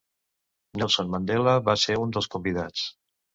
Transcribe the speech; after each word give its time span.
Nelson 0.81 1.11
Mandela 1.15 1.53
va 1.67 1.75
ser 1.83 1.99
un 2.05 2.17
dels 2.17 2.31
convidats. 2.37 2.89